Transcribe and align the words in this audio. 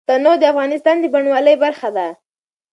تنوع 0.07 0.35
د 0.39 0.43
افغانستان 0.53 0.95
د 0.99 1.05
بڼوالۍ 1.13 1.55
برخه 1.63 1.89
ده. 1.95 2.07